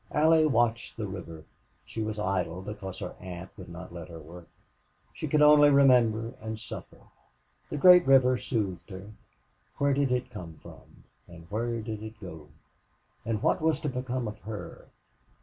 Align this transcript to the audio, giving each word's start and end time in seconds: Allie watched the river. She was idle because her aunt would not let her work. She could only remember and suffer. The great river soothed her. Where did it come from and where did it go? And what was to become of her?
Allie 0.11 0.47
watched 0.47 0.97
the 0.97 1.05
river. 1.05 1.43
She 1.85 2.01
was 2.01 2.17
idle 2.17 2.63
because 2.63 2.97
her 2.97 3.13
aunt 3.19 3.51
would 3.55 3.69
not 3.69 3.93
let 3.93 4.09
her 4.09 4.17
work. 4.19 4.49
She 5.13 5.27
could 5.27 5.43
only 5.43 5.69
remember 5.69 6.33
and 6.41 6.59
suffer. 6.59 7.01
The 7.69 7.77
great 7.77 8.07
river 8.07 8.35
soothed 8.39 8.89
her. 8.89 9.11
Where 9.77 9.93
did 9.93 10.11
it 10.11 10.31
come 10.31 10.57
from 10.63 11.03
and 11.27 11.45
where 11.51 11.79
did 11.83 12.01
it 12.01 12.19
go? 12.19 12.47
And 13.27 13.43
what 13.43 13.61
was 13.61 13.79
to 13.81 13.89
become 13.89 14.27
of 14.27 14.39
her? 14.39 14.87